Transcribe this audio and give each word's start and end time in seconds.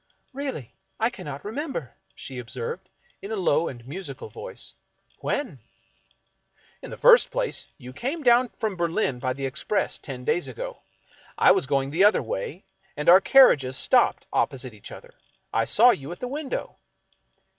"Really— 0.43 0.73
I 0.99 1.11
cannot 1.11 1.45
remember," 1.45 1.93
she 2.15 2.39
observed, 2.39 2.89
in 3.21 3.31
a 3.31 3.35
low 3.35 3.67
and 3.67 3.87
musical 3.87 4.29
voice." 4.29 4.73
When?"" 5.19 5.59
In 6.81 6.89
the 6.89 6.97
first 6.97 7.29
place, 7.29 7.67
you 7.77 7.93
came 7.93 8.23
down 8.23 8.49
from 8.57 8.75
Berlin 8.77 9.19
by 9.19 9.33
the 9.33 9.45
express 9.45 9.99
ten 9.99 10.25
days 10.25 10.47
ago. 10.47 10.79
I 11.37 11.51
was 11.51 11.67
going 11.67 11.91
the 11.91 12.03
other 12.03 12.23
way, 12.23 12.65
and 12.97 13.09
our 13.09 13.21
carriages 13.21 13.77
stopped 13.77 14.25
opposite 14.33 14.73
each 14.73 14.91
other. 14.91 15.13
I 15.53 15.65
saw 15.65 15.91
you 15.91 16.11
at 16.11 16.19
the 16.19 16.27
window." 16.27 16.77